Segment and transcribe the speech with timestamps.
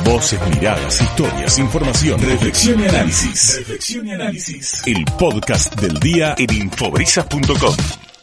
[0.00, 3.58] Voces, miradas, historias, información, reflexión y análisis.
[3.58, 4.86] Reflexión y análisis.
[4.86, 7.74] El podcast del día en infobrisas.com.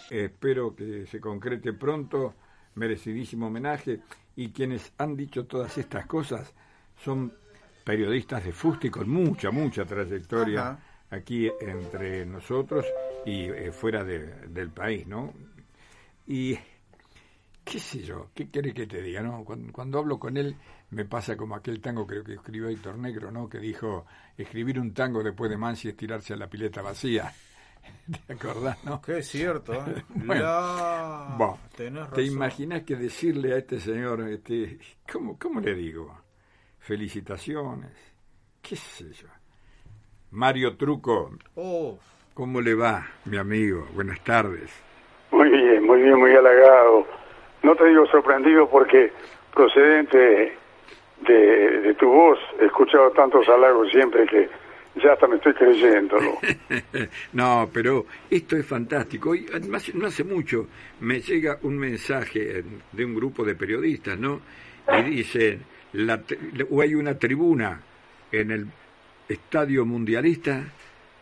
[0.10, 2.34] Espero que se concrete pronto,
[2.76, 4.00] merecidísimo homenaje.
[4.36, 6.52] Y quienes han dicho todas estas cosas
[7.04, 7.32] son
[7.86, 10.80] periodistas de Fusti con mucha, mucha trayectoria Ajá.
[11.12, 12.86] aquí entre nosotros
[13.26, 15.34] y eh, fuera de- del país, ¿no?
[16.28, 16.58] Y
[17.64, 19.44] qué sé yo, qué quiere que te diga, ¿no?
[19.46, 20.56] Cuando, cuando hablo con él
[20.92, 23.48] me pasa como aquel tango creo que escribió Héctor Negro, ¿no?
[23.48, 24.06] Que dijo,
[24.38, 27.32] escribir un tango después de Mansi es tirarse a la pileta vacía.
[28.28, 29.02] ¿Te acordás, no?
[29.02, 29.74] Que es cierto.
[29.74, 30.04] ¿eh?
[30.16, 34.80] Bueno, La- tenés ¿te imaginas que decirle a este señor, este,
[35.12, 36.20] ¿cómo, ¿cómo le digo?
[36.80, 37.92] Felicitaciones,
[38.62, 39.28] qué sé yo.
[40.32, 41.98] Mario Truco, Oh,
[42.34, 43.88] ¿cómo le va, mi amigo?
[43.94, 44.72] Buenas tardes.
[45.32, 47.06] Muy bien, muy bien, muy halagado.
[47.64, 49.14] No te digo sorprendido porque
[49.54, 50.58] procedente
[51.26, 54.50] de, tu voz he escuchado tantos halagos siempre que
[55.02, 56.40] ya hasta me estoy creyéndolo.
[57.34, 59.32] no, pero esto es fantástico.
[59.32, 59.46] Hoy,
[59.94, 60.68] no hace mucho
[61.02, 64.42] me llega un mensaje de un grupo de periodistas, ¿no?
[64.98, 65.62] Y dicen,
[65.94, 66.22] la,
[66.70, 67.82] o hay una tribuna
[68.32, 68.68] en el
[69.28, 70.64] Estadio Mundialista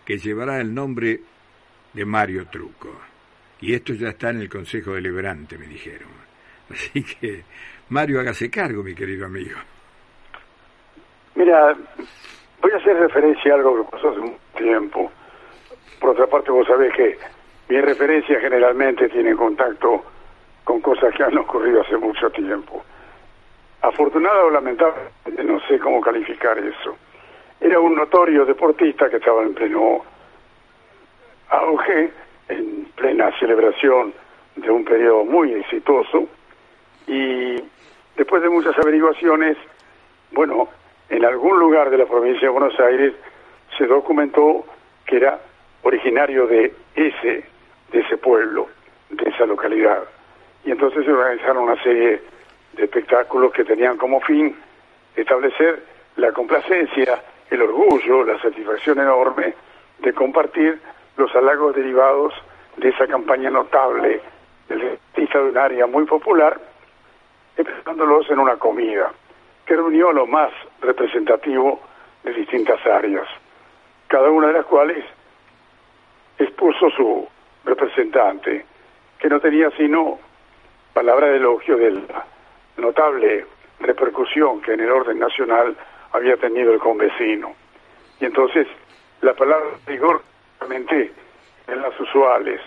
[0.06, 1.20] que llevará el nombre
[1.94, 2.98] de Mario Truco.
[3.60, 6.10] Y esto ya está en el Consejo Deliberante, me dijeron.
[6.70, 7.44] Así que,
[7.90, 9.58] Mario, hágase cargo, mi querido amigo.
[11.38, 11.76] Mira,
[12.62, 15.12] voy a hacer referencia a algo que pasó hace un tiempo.
[16.00, 17.16] Por otra parte, vos sabés que
[17.70, 20.04] mi referencia generalmente tiene contacto
[20.64, 22.84] con cosas que han ocurrido hace mucho tiempo.
[23.84, 25.00] Afortunada o lamentable,
[25.44, 26.98] no sé cómo calificar eso.
[27.62, 30.04] Era un notorio deportista que estaba en pleno
[31.50, 32.12] auge,
[32.50, 34.12] en plena celebración
[34.56, 36.28] de un periodo muy exitoso,
[37.06, 37.62] y
[38.16, 39.56] después de muchas averiguaciones,
[40.32, 40.68] bueno,
[41.10, 43.14] en algún lugar de la provincia de Buenos Aires
[43.78, 44.66] se documentó
[45.06, 45.40] que era
[45.84, 47.44] originario de ese,
[47.92, 48.68] de ese pueblo,
[49.10, 50.04] de esa localidad.
[50.66, 52.22] Y entonces se organizaron una serie
[52.74, 54.56] de espectáculos que tenían como fin
[55.16, 55.84] establecer
[56.18, 59.54] la complacencia, el orgullo, la satisfacción enorme
[60.00, 60.80] de compartir
[61.16, 62.34] los halagos derivados
[62.76, 64.22] de esa campaña notable
[64.68, 66.60] del artista de un área muy popular,
[67.56, 69.12] expresándolos en una comida
[69.66, 70.52] que reunió a lo más
[70.82, 71.82] representativo
[72.24, 73.28] de distintas áreas,
[74.08, 75.04] cada una de las cuales
[76.38, 77.28] expuso su
[77.66, 78.66] representante,
[79.20, 80.20] que no tenía sino
[80.94, 82.26] palabra de elogio de la
[82.78, 83.46] notable
[83.80, 85.76] repercusión que en el orden nacional
[86.12, 87.54] había tenido el convecino.
[88.20, 88.68] Y entonces
[89.22, 90.22] la palabra rigor
[90.60, 91.12] realmente
[91.68, 92.62] en las usuales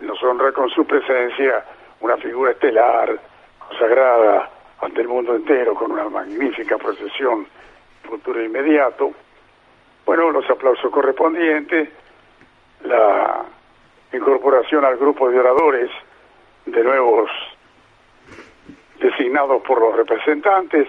[0.00, 1.64] nos honra con su presencia
[2.00, 3.18] una figura estelar,
[3.68, 4.50] consagrada
[4.80, 7.46] ante el mundo entero con una magnífica procesión
[8.02, 9.12] futuro inmediato.
[10.04, 11.88] Bueno, los aplausos correspondientes,
[12.84, 13.44] la
[14.12, 15.90] incorporación al grupo de oradores
[16.66, 17.30] de nuevos
[18.98, 20.88] designados por los representantes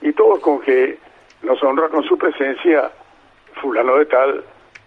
[0.00, 0.98] y todo con que
[1.42, 2.90] nos honra con su presencia
[3.60, 4.44] fulano de tal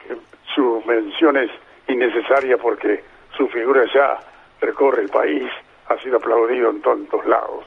[0.07, 0.16] que
[0.53, 1.51] su mención es
[1.88, 3.03] innecesaria porque
[3.35, 4.19] su figura ya
[4.61, 5.50] recorre el país,
[5.88, 7.66] ha sido aplaudido en tantos lados.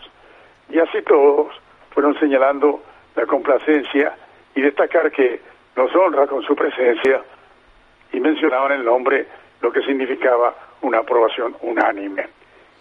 [0.71, 1.55] Y así todos
[1.91, 2.83] fueron señalando
[3.17, 4.15] la complacencia
[4.55, 5.41] y destacar que
[5.77, 7.23] nos honra con su presencia
[8.13, 9.27] y mencionaban el nombre,
[9.61, 12.29] lo que significaba una aprobación unánime.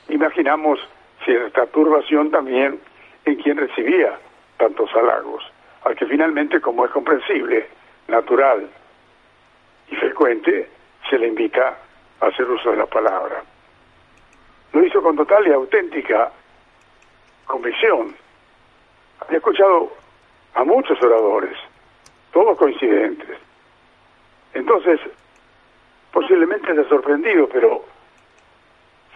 [0.10, 0.80] Imaginamos
[1.24, 2.80] cierta turbación también
[3.26, 4.18] en quien recibía
[4.58, 5.44] tantos halagos,
[5.84, 7.68] al que finalmente, como es comprensible,
[8.08, 8.68] natural
[9.90, 10.70] y frecuente,
[11.10, 11.78] se le invita
[12.22, 13.44] a hacer uso de la palabra.
[14.74, 16.32] Lo hizo con total y auténtica
[17.48, 18.16] convicción.
[19.20, 19.92] Había escuchado
[20.54, 21.58] a muchos oradores,
[22.32, 23.38] todos coincidentes.
[24.54, 25.00] Entonces,
[26.12, 27.84] posiblemente haya sorprendido, pero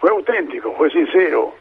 [0.00, 1.54] fue auténtico, fue sincero.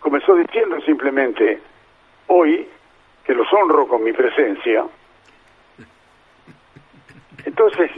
[0.00, 1.60] Comenzó diciendo simplemente,
[2.26, 2.68] hoy
[3.24, 4.84] que los honro con mi presencia.
[7.44, 7.90] Entonces,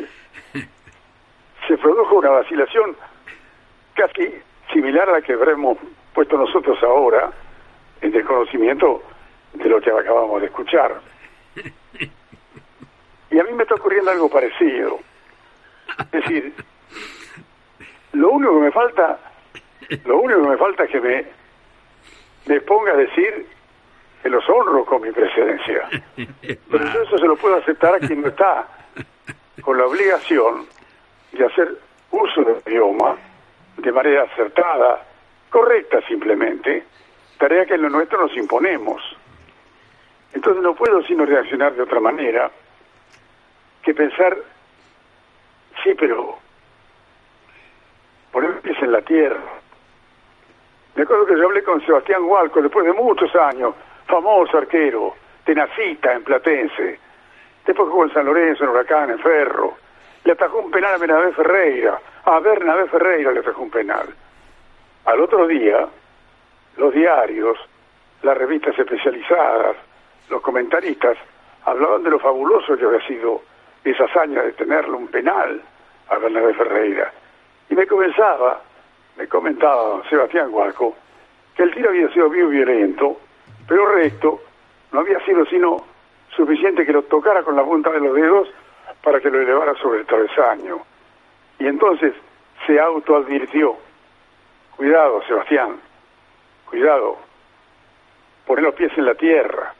[1.67, 2.97] se produjo una vacilación
[3.95, 4.35] casi
[4.73, 5.79] similar a la que habremos
[6.15, 7.31] puesto nosotros ahora
[8.01, 9.03] en desconocimiento
[9.53, 11.01] de lo que acabamos de escuchar.
[13.31, 15.01] Y a mí me está ocurriendo algo parecido.
[15.99, 16.55] Es decir,
[18.13, 19.19] lo único que me falta,
[20.05, 21.25] lo único que me falta es que me,
[22.47, 23.47] me ponga a decir
[24.23, 25.89] que los honro con mi presencia.
[26.17, 28.67] Pero yo eso se lo puedo aceptar a quien no está
[29.63, 30.67] con la obligación
[31.33, 31.77] de hacer
[32.11, 33.17] uso del idioma
[33.79, 35.03] de manera acertada,
[35.55, 36.83] correcta simplemente,
[37.39, 39.01] tarea que en lo nuestro nos imponemos.
[40.33, 42.51] Entonces no puedo sino reaccionar de otra manera
[43.81, 44.37] que pensar,
[45.81, 46.39] sí, pero
[48.33, 49.45] poner pies en la tierra.
[50.97, 53.77] Me acuerdo que yo hablé con Sebastián Hualco después de muchos años,
[54.09, 55.15] famoso arquero,
[55.45, 56.99] tenacita en Platense.
[57.65, 59.77] Después jugó en San Lorenzo, en Huracán, en Ferro.
[60.25, 62.01] Le atajó un penal a Bernabé Ferreira.
[62.25, 64.13] A Bernabé Ferreira le atajó un penal.
[65.05, 65.87] Al otro día,
[66.77, 67.59] los diarios,
[68.23, 69.77] las revistas especializadas,
[70.31, 71.17] los comentaristas,
[71.65, 73.43] hablaban de lo fabuloso que había sido
[73.85, 75.61] esa hazaña de tenerle un penal
[76.09, 77.13] a Bernabé Ferreira.
[77.69, 78.61] Y me comenzaba,
[79.17, 80.95] me comentaba Sebastián Guarco,
[81.55, 83.19] que el tiro había sido muy violento,
[83.69, 84.41] pero recto,
[84.93, 85.85] no había sido sino
[86.35, 88.49] suficiente que lo tocara con la punta de los dedos
[89.03, 90.81] para que lo elevara sobre el travesaño.
[91.59, 92.15] Y entonces
[92.67, 93.77] se autoadvirtió,
[94.77, 95.81] cuidado Sebastián,
[96.67, 97.19] cuidado,
[98.47, 99.75] poner los pies en la tierra,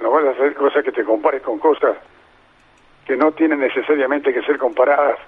[0.00, 1.96] no vas a hacer cosas que te compares con cosas
[3.06, 5.18] que no tienen necesariamente que ser comparadas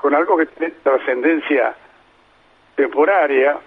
[0.00, 1.74] con algo que tiene trascendencia
[2.74, 3.58] temporaria,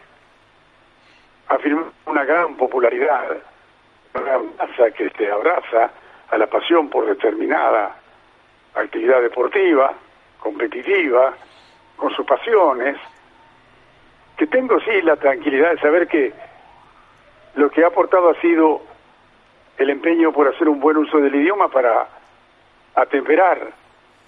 [1.48, 3.38] afirma una gran popularidad,
[4.15, 5.92] una gran masa que se abraza
[6.30, 7.95] a la pasión por determinada
[8.74, 9.94] actividad deportiva,
[10.39, 11.36] competitiva,
[11.95, 12.98] con sus pasiones,
[14.38, 16.34] que tengo sí la tranquilidad de saber que
[17.56, 18.82] lo que ha aportado ha sido
[19.78, 22.08] el empeño por hacer un buen uso del idioma para
[22.96, 23.72] atemperar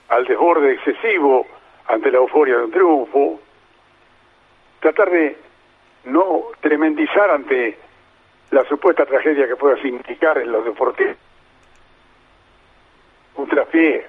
[0.10, 1.46] al desborde excesivo
[1.88, 3.40] ante la euforia de un triunfo,
[4.80, 5.38] tratar de
[6.06, 7.78] no tremendizar ante
[8.52, 11.18] la supuesta tragedia que pueda significar en los deportes
[13.36, 14.06] un traspié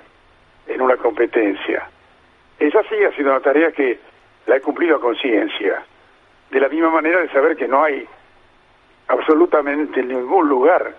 [0.68, 1.88] en una competencia.
[2.58, 3.98] Esa sí ha sido una tarea que
[4.46, 5.84] la he cumplido a conciencia,
[6.50, 8.06] de la misma manera de saber que no hay
[9.08, 10.94] absolutamente ningún lugar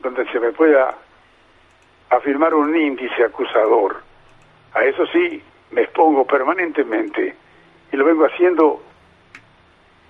[0.00, 0.94] donde se me pueda
[2.10, 4.02] afirmar un índice acusador.
[4.74, 7.34] A eso sí me expongo permanentemente
[7.92, 8.82] y lo vengo haciendo,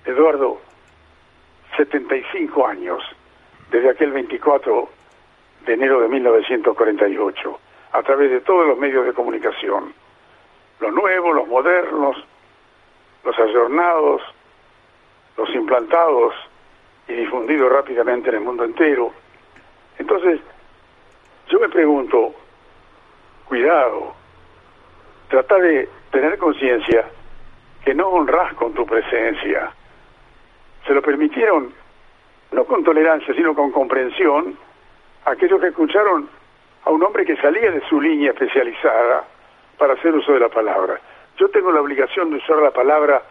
[0.05, 0.59] Eduardo,
[1.77, 3.03] 75 años,
[3.71, 4.89] desde aquel 24
[5.65, 7.59] de enero de 1948,
[7.93, 9.93] a través de todos los medios de comunicación,
[10.79, 12.17] los nuevos, los modernos,
[13.23, 14.21] los ayornados,
[15.37, 16.33] los implantados
[17.07, 19.11] y difundidos rápidamente en el mundo entero.
[19.97, 20.39] Entonces,
[21.49, 22.33] yo me pregunto,
[23.45, 24.13] cuidado,
[25.29, 27.05] trata de tener conciencia
[27.83, 29.71] que no honras con tu presencia.
[30.85, 31.73] Se lo permitieron,
[32.51, 34.57] no con tolerancia, sino con comprensión,
[35.25, 36.29] aquellos que escucharon
[36.85, 39.25] a un hombre que salía de su línea especializada
[39.77, 40.99] para hacer uso de la palabra.
[41.39, 43.23] Yo tengo la obligación de usar la palabra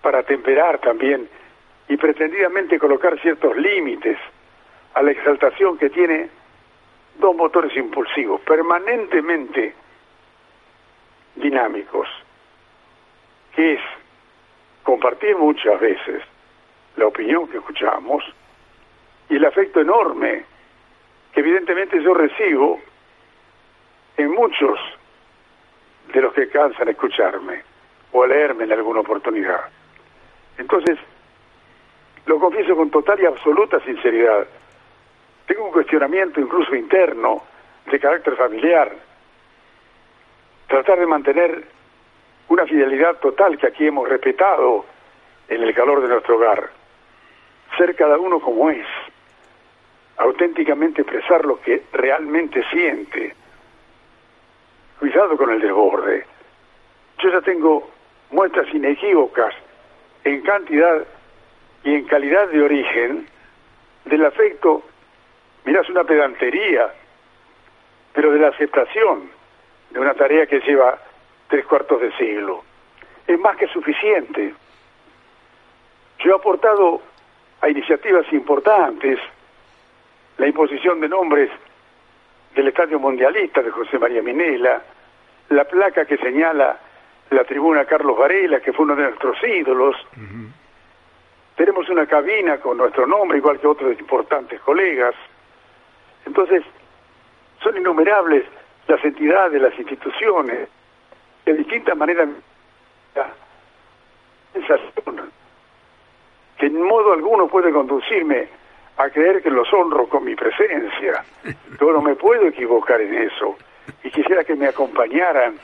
[0.00, 1.28] para temperar también
[1.86, 4.18] y pretendidamente colocar ciertos límites
[4.94, 6.30] a la exaltación que tiene
[7.18, 9.74] dos motores impulsivos permanentemente
[11.34, 12.08] dinámicos,
[13.54, 13.80] que es
[14.82, 16.22] compartir muchas veces
[16.96, 18.24] la opinión que escuchamos
[19.28, 20.44] y el afecto enorme
[21.32, 22.80] que evidentemente yo recibo
[24.16, 24.78] en muchos
[26.12, 27.62] de los que cansan escucharme
[28.12, 29.60] o leerme en alguna oportunidad.
[30.56, 30.98] Entonces,
[32.26, 34.46] lo confieso con total y absoluta sinceridad.
[35.46, 37.42] Tengo un cuestionamiento incluso interno
[37.90, 38.92] de carácter familiar.
[40.66, 41.64] Tratar de mantener
[42.48, 44.84] una fidelidad total que aquí hemos respetado
[45.48, 46.70] en el calor de nuestro hogar.
[47.76, 48.86] Ser cada uno como es.
[50.18, 53.34] Auténticamente expresar lo que realmente siente.
[54.98, 56.24] Cuidado con el desborde.
[57.18, 57.88] Yo ya tengo
[58.30, 59.54] muestras inequívocas
[60.24, 61.06] en cantidad
[61.84, 63.26] y en calidad de origen
[64.04, 64.82] del afecto,
[65.64, 66.92] mirás una pedantería,
[68.12, 69.30] pero de la aceptación
[69.90, 70.98] de una tarea que lleva
[71.48, 72.64] tres cuartos de siglo.
[73.26, 74.54] Es más que suficiente.
[76.18, 77.00] Yo he aportado
[77.60, 79.18] a iniciativas importantes
[80.38, 81.50] la imposición de nombres
[82.58, 84.82] del Estadio Mundialista de José María Minela,
[85.50, 86.76] la placa que señala
[87.30, 89.94] la tribuna Carlos Varela, que fue uno de nuestros ídolos.
[91.54, 95.14] Tenemos una cabina con nuestro nombre, igual que otros importantes colegas.
[96.26, 96.64] Entonces,
[97.62, 98.44] son innumerables
[98.88, 100.68] las entidades, las instituciones,
[101.44, 102.28] de distintas maneras,
[104.52, 105.30] sensación
[106.58, 108.48] que en modo alguno puede conducirme
[108.98, 111.24] a creer que los honro con mi presencia.
[111.80, 113.56] Yo no me puedo equivocar en eso
[114.02, 115.54] y quisiera que me acompañaran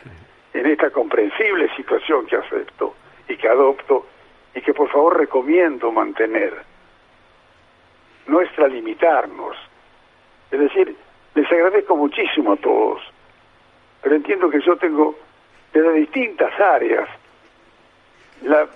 [0.53, 2.95] en esta comprensible situación que acepto
[3.29, 4.07] y que adopto
[4.55, 6.55] y que por favor recomiendo mantener.
[8.27, 9.57] no extralimitarnos.
[10.51, 10.97] Es decir,
[11.35, 13.03] les agradezco muchísimo a todos,
[14.01, 15.15] pero entiendo que yo tengo
[15.73, 17.09] desde distintas áreas
[18.43, 18.67] la,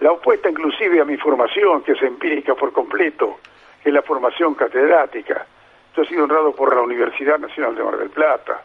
[0.00, 3.38] la opuesta inclusive a mi formación, que es empírica por completo,
[3.84, 5.44] que es la formación catedrática.
[5.94, 8.62] Yo he sido honrado por la Universidad Nacional de Mar del Plata,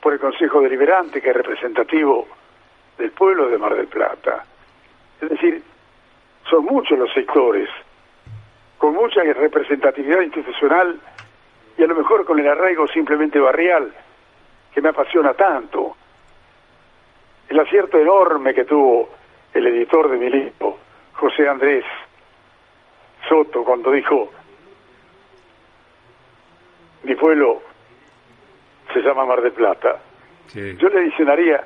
[0.00, 2.26] por el Consejo Deliberante, que es representativo
[2.98, 4.44] del pueblo de Mar del Plata.
[5.20, 5.62] Es decir,
[6.50, 7.68] son muchos los sectores,
[8.78, 10.98] con mucha representatividad institucional
[11.78, 13.94] y a lo mejor con el arraigo simplemente barrial,
[14.74, 15.96] que me apasiona tanto.
[17.48, 19.08] El acierto enorme que tuvo
[19.54, 20.78] el editor de mi libro,
[21.12, 21.84] José Andrés
[23.28, 24.30] Soto, cuando dijo,
[27.04, 27.62] mi pueblo
[28.92, 30.00] se llama Mar del Plata.
[30.54, 31.64] Yo le adicionaría,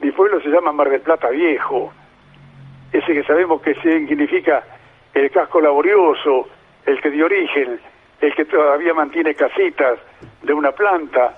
[0.00, 1.92] mi pueblo se llama Mar del Plata Viejo,
[2.92, 4.64] ese que sabemos que significa
[5.12, 6.48] el casco laborioso,
[6.86, 7.80] el que dio origen,
[8.20, 9.98] el que todavía mantiene casitas
[10.42, 11.36] de una planta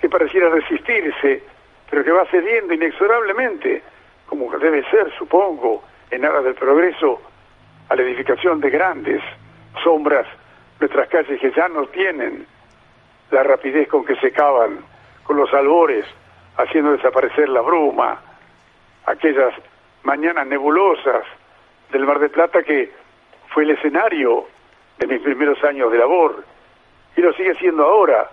[0.00, 1.42] que pareciera resistirse,
[1.90, 3.82] pero que va cediendo inexorablemente,
[4.26, 7.20] como debe ser, supongo, en aras del progreso,
[7.88, 9.22] a la edificación de grandes
[9.82, 10.26] sombras,
[10.80, 12.46] nuestras calles que ya no tienen
[13.30, 14.80] la rapidez con que se cavan,
[15.24, 16.04] con los albores,
[16.56, 18.20] haciendo desaparecer la bruma,
[19.06, 19.54] aquellas
[20.02, 21.24] mañanas nebulosas
[21.90, 22.92] del Mar de Plata que
[23.48, 24.46] fue el escenario
[24.98, 26.44] de mis primeros años de labor.
[27.16, 28.28] Y lo sigue siendo ahora,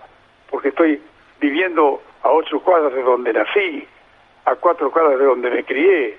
[0.49, 1.01] porque estoy
[1.39, 3.87] viviendo a ocho cuadras de donde nací,
[4.45, 6.17] a cuatro cuadras de donde me crié,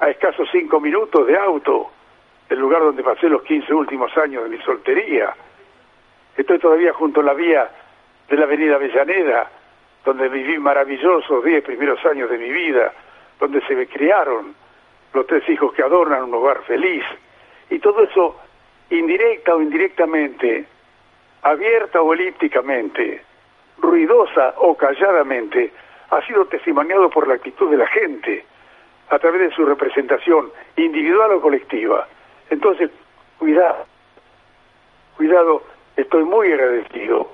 [0.00, 1.90] a escasos cinco minutos de auto
[2.48, 5.34] del lugar donde pasé los quince últimos años de mi soltería.
[6.36, 7.68] Estoy todavía junto a la vía
[8.28, 9.50] de la avenida Avellaneda,
[10.04, 12.92] donde viví maravillosos diez primeros años de mi vida,
[13.40, 14.54] donde se me criaron
[15.12, 17.04] los tres hijos que adornan un hogar feliz.
[17.70, 18.36] Y todo eso,
[18.90, 20.66] indirecta o indirectamente,
[21.42, 23.22] abierta o elípticamente,
[23.78, 25.72] ruidosa o calladamente,
[26.10, 28.44] ha sido testimoniado por la actitud de la gente
[29.08, 32.06] a través de su representación individual o colectiva.
[32.50, 32.90] Entonces,
[33.38, 33.86] cuidado,
[35.16, 35.62] cuidado,
[35.96, 37.30] estoy muy agradecido.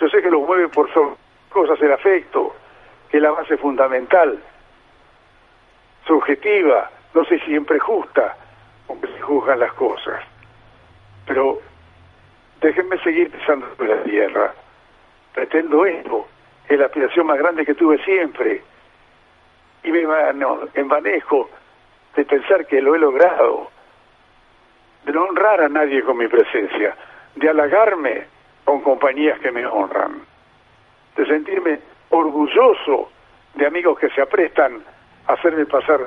[0.00, 0.88] Yo sé que lo mueve por
[1.50, 2.54] cosas el afecto,
[3.10, 4.38] que es la base fundamental,
[6.06, 8.36] subjetiva, no sé si siempre justa,
[8.88, 10.22] aunque se juzgan las cosas.
[11.26, 11.60] Pero
[12.60, 14.54] déjenme seguir pensando en la tierra.
[15.34, 16.26] Pretendo esto,
[16.68, 18.62] es la aspiración más grande que tuve siempre.
[19.82, 20.02] Y me
[20.74, 21.48] envanejo
[22.16, 23.70] de pensar que lo he logrado,
[25.16, 26.94] no honrar a nadie con mi presencia,
[27.36, 28.26] de halagarme
[28.64, 30.20] con compañías que me honran,
[31.16, 31.80] de sentirme
[32.10, 33.10] orgulloso
[33.54, 34.82] de amigos que se aprestan
[35.26, 36.00] a hacerme pasar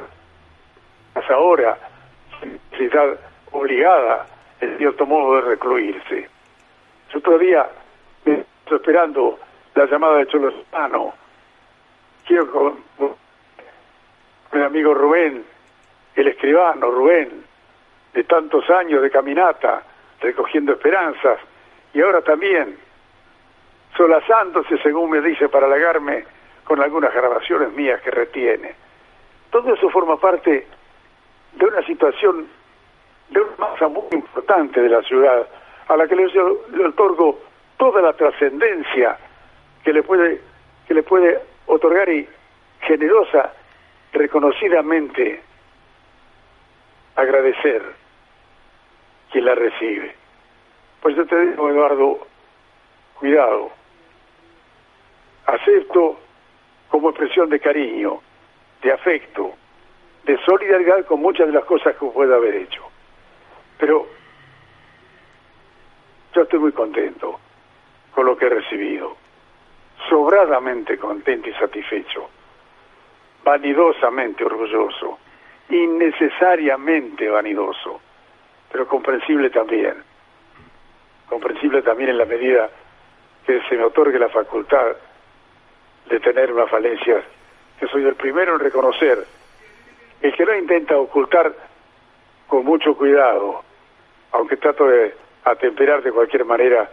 [1.16, 1.76] hasta ahora
[2.44, 3.20] necesidad
[3.52, 4.28] obligada
[4.62, 6.30] en cierto modo de recluirse.
[7.12, 7.68] Yo todavía
[8.26, 9.40] me estoy esperando
[9.74, 11.14] la llamada de Cholosano.
[12.28, 12.78] Quiero con,
[14.52, 15.44] mi amigo Rubén,
[16.16, 17.49] el escribano Rubén,
[18.14, 19.84] de tantos años de caminata,
[20.22, 21.40] recogiendo esperanzas,
[21.94, 22.78] y ahora también
[23.96, 26.26] solazándose, según me dice, para halagarme
[26.64, 28.76] con algunas grabaciones mías que retiene.
[29.50, 30.68] Todo eso forma parte
[31.54, 32.48] de una situación,
[33.30, 35.48] de una masa muy importante de la ciudad,
[35.88, 37.40] a la que le, le otorgo
[37.78, 39.18] toda la trascendencia
[39.84, 40.42] que le puede
[40.88, 42.28] que le puede otorgar y
[42.82, 43.54] generosa
[44.12, 45.40] reconocidamente
[47.20, 47.82] agradecer
[49.32, 50.16] quien la recibe.
[51.02, 52.28] Pues yo te digo, Eduardo,
[53.16, 53.72] cuidado,
[55.46, 56.20] acepto
[56.90, 58.22] como expresión de cariño,
[58.82, 59.54] de afecto,
[60.24, 62.84] de solidaridad con muchas de las cosas que pueda haber hecho.
[63.78, 64.08] Pero
[66.34, 67.40] yo estoy muy contento
[68.14, 69.16] con lo que he recibido,
[70.10, 72.30] sobradamente contento y satisfecho,
[73.44, 75.20] vanidosamente orgulloso,
[75.70, 78.02] innecesariamente vanidoso,
[78.72, 79.96] pero comprensible también,
[81.28, 82.70] comprensible también en la medida
[83.46, 84.96] que se me otorgue la facultad
[86.10, 87.24] de tener una falencia.
[87.80, 89.26] Que soy el primero en reconocer,
[90.22, 91.54] el que no intenta ocultar
[92.48, 93.64] con mucho cuidado,
[94.32, 96.90] aunque trato de atemperar de cualquier manera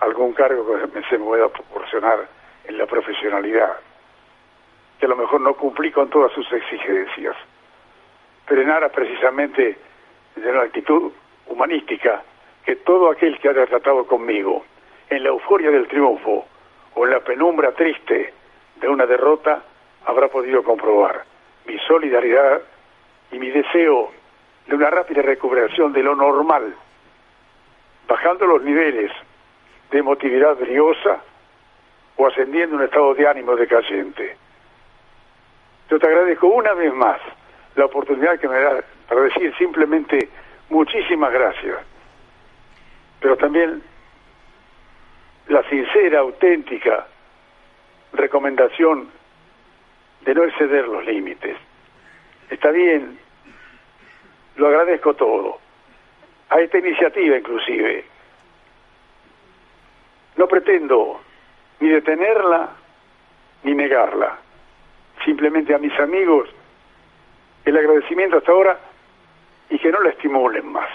[0.00, 2.28] algún cargo que se me pueda proporcionar
[2.64, 3.78] en la profesionalidad,
[5.00, 7.34] que a lo mejor no cumplí con todas sus exigencias,
[8.48, 9.76] pero en aras precisamente
[10.34, 11.12] de una actitud
[11.46, 12.22] humanística
[12.64, 14.64] que todo aquel que haya tratado conmigo
[15.10, 16.46] en la euforia del triunfo
[16.94, 18.32] o en la penumbra triste
[18.76, 19.62] de una derrota
[20.06, 21.24] habrá podido comprobar
[21.66, 22.62] mi solidaridad
[23.30, 24.10] y mi deseo
[24.66, 26.74] de una rápida recuperación de lo normal
[28.06, 29.12] bajando los niveles
[29.90, 31.20] de emotividad briosa
[32.16, 34.36] o ascendiendo un estado de ánimo decayente.
[35.90, 37.20] Yo te agradezco una vez más
[37.78, 40.28] la oportunidad que me da para decir simplemente
[40.68, 41.78] muchísimas gracias,
[43.20, 43.80] pero también
[45.46, 47.06] la sincera, auténtica
[48.12, 49.08] recomendación
[50.22, 51.56] de no exceder los límites.
[52.50, 53.16] Está bien,
[54.56, 55.60] lo agradezco todo,
[56.50, 58.04] a esta iniciativa inclusive.
[60.36, 61.20] No pretendo
[61.78, 62.70] ni detenerla
[63.62, 64.36] ni negarla.
[65.24, 66.48] Simplemente a mis amigos
[67.68, 68.78] el agradecimiento hasta ahora
[69.70, 70.88] y que no la estimulen más.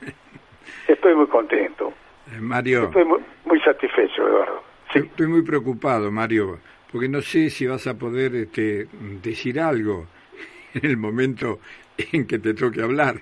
[0.88, 1.92] Estoy muy contento.
[2.30, 2.84] Eh, Mario.
[2.84, 4.62] Estoy muy, satisfecho, Eduardo.
[4.92, 6.58] Estoy muy preocupado, Mario,
[6.90, 8.88] porque no sé si vas a poder este,
[9.22, 10.06] decir algo
[10.74, 11.60] en el momento
[11.96, 13.16] en que te toque hablar.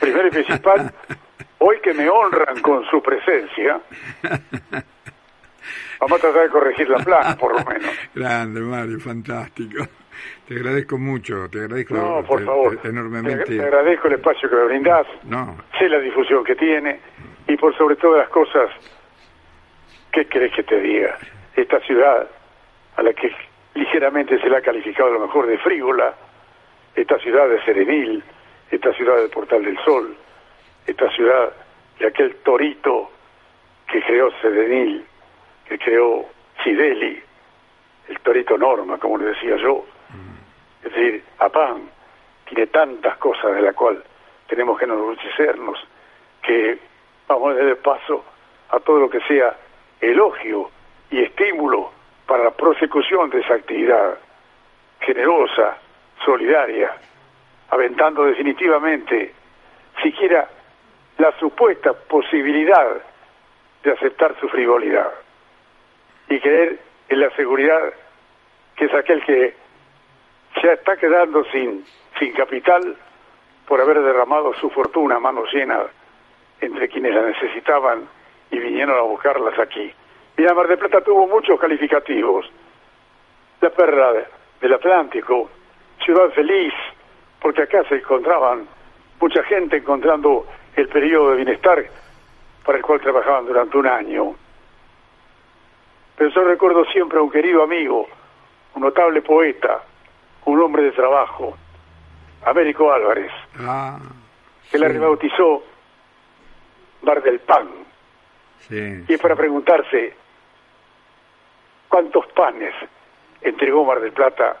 [0.00, 0.92] Primero y principal,
[1.58, 3.80] hoy que me honran con su presencia,
[6.00, 7.90] vamos a tratar de corregir la plana, por lo menos.
[8.14, 9.86] Grande, Mario, fantástico.
[10.46, 12.78] Te agradezco mucho, te agradezco no, por favor.
[12.84, 13.44] enormemente.
[13.44, 15.56] Te, agradezco el espacio que me brindás, no.
[15.78, 17.00] sé la difusión que tiene
[17.46, 18.70] y por sobre todas las cosas,
[20.12, 21.18] ¿qué crees que te diga?
[21.54, 22.28] Esta ciudad
[22.96, 23.32] a la que
[23.74, 26.14] ligeramente se le ha calificado a lo mejor de frívola,
[26.94, 28.22] esta ciudad de Serenil,
[28.70, 30.16] esta ciudad del Portal del Sol,
[30.86, 31.52] esta ciudad
[31.98, 33.10] de aquel torito
[33.90, 35.04] que creó Serenil,
[35.68, 36.26] que creó
[36.62, 37.22] Fideli,
[38.08, 39.84] el torito Norma, como le decía yo,
[40.84, 41.90] es decir, APAN
[42.46, 44.02] tiene tantas cosas de las cuales
[44.48, 45.78] tenemos que enorgullecernos
[46.42, 46.78] que
[47.28, 48.24] vamos a dar paso
[48.70, 49.56] a todo lo que sea
[50.00, 50.70] elogio
[51.10, 51.92] y estímulo
[52.26, 54.18] para la prosecución de esa actividad
[55.00, 55.76] generosa,
[56.24, 56.92] solidaria,
[57.70, 59.32] aventando definitivamente
[60.02, 60.48] siquiera
[61.18, 63.02] la supuesta posibilidad
[63.82, 65.10] de aceptar su frivolidad
[66.28, 67.92] y creer en la seguridad
[68.76, 69.54] que es aquel que
[70.60, 71.84] se está quedando sin,
[72.18, 72.96] sin capital
[73.66, 75.86] por haber derramado su fortuna a manos llenas
[76.60, 78.08] entre quienes la necesitaban
[78.50, 79.92] y vinieron a buscarlas aquí.
[80.36, 82.50] Mira, Mar de Plata tuvo muchos calificativos.
[83.60, 84.12] La perra
[84.60, 85.50] del Atlántico,
[86.04, 86.72] ciudad feliz,
[87.40, 88.66] porque acá se encontraban
[89.20, 90.46] mucha gente encontrando
[90.76, 91.84] el periodo de bienestar
[92.64, 94.34] para el cual trabajaban durante un año.
[96.16, 98.06] Pero yo recuerdo siempre a un querido amigo,
[98.74, 99.82] un notable poeta,
[100.44, 101.56] un hombre de trabajo,
[102.44, 103.98] Américo Álvarez, ah,
[104.70, 105.62] que la rebautizó
[107.02, 107.68] Bar del Pan.
[108.70, 110.14] y es para preguntarse
[111.88, 112.74] cuántos panes
[113.40, 114.56] entregó Mar del Plata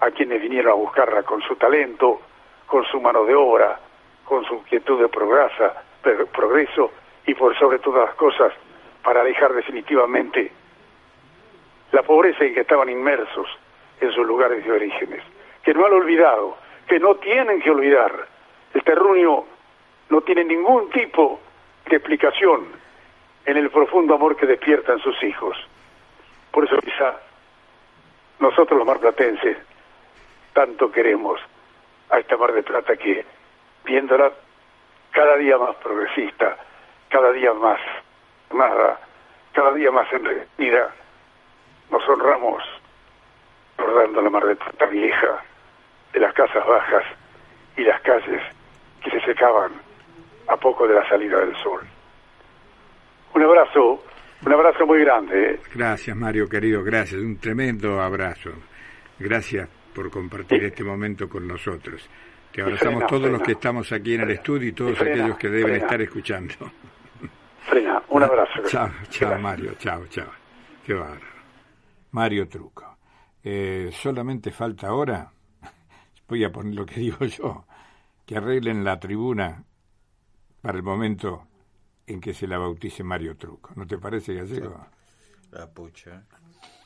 [0.00, 2.20] a quienes vinieron a buscarla con su talento,
[2.66, 3.78] con su mano de obra,
[4.24, 5.82] con su inquietud de progresa,
[6.32, 6.90] progreso
[7.26, 8.52] y por sobre todas las cosas
[9.02, 10.50] para dejar definitivamente
[11.92, 13.46] la pobreza en que estaban inmersos
[14.02, 15.22] en sus lugares de orígenes,
[15.62, 16.56] que no han olvidado,
[16.88, 18.26] que no tienen que olvidar.
[18.74, 19.44] El terruño
[20.10, 21.40] no tiene ningún tipo
[21.88, 22.66] de explicación
[23.46, 25.56] en el profundo amor que despiertan sus hijos.
[26.50, 27.16] Por eso quizá
[28.40, 29.56] nosotros los marplatenses
[30.52, 31.40] tanto queremos
[32.10, 33.24] a esta Mar de Plata que,
[33.84, 34.32] viéndola
[35.12, 36.58] cada día más progresista,
[37.08, 37.80] cada día más
[38.52, 39.00] nada,
[39.52, 40.94] cada día más enriquecida,
[41.90, 42.62] nos honramos
[43.82, 45.42] recordando la Mar de Plata vieja,
[46.12, 47.04] de las casas bajas
[47.76, 48.40] y las calles
[49.02, 49.72] que se secaban
[50.48, 51.80] a poco de la salida del sol.
[53.34, 54.04] Un abrazo,
[54.44, 55.52] un abrazo muy grande.
[55.52, 55.60] ¿eh?
[55.74, 58.50] Gracias, Mario, querido, gracias, un tremendo abrazo.
[59.18, 62.08] Gracias por compartir este momento con nosotros.
[62.52, 65.76] Te abrazamos todos los que estamos aquí en el estudio y todos aquellos que deben
[65.76, 66.54] estar escuchando.
[67.62, 68.62] Frena, un abrazo.
[68.66, 70.30] Chao, chao, Mario, chao, chao.
[70.84, 71.32] Qué bárbaro.
[72.10, 72.91] Mario Truco.
[73.44, 75.32] Eh, solamente falta ahora,
[76.28, 77.66] voy a poner lo que digo yo,
[78.24, 79.64] que arreglen la tribuna
[80.60, 81.48] para el momento
[82.06, 83.70] en que se la bautice Mario Truco.
[83.74, 84.86] ¿No te parece, Gallego?
[85.50, 86.24] La pucha.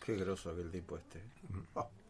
[0.04, 1.18] Qué groso aquel tipo este.
[1.48, 1.60] Mm.
[1.74, 1.90] Oh.